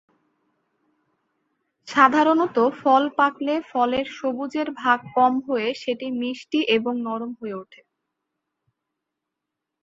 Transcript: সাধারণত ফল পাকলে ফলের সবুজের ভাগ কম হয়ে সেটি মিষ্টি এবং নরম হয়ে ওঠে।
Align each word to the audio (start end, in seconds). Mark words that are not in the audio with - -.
সাধারণত 1.87 2.57
ফল 2.79 3.03
পাকলে 3.17 3.55
ফলের 3.71 4.05
সবুজের 4.17 4.67
ভাগ 4.81 4.99
কম 5.15 5.33
হয়ে 5.47 5.69
সেটি 5.81 6.07
মিষ্টি 6.21 6.59
এবং 6.77 6.93
নরম 7.07 7.31
হয়ে 7.39 7.55
ওঠে। 7.61 7.81